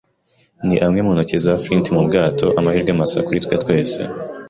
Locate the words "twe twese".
3.45-4.01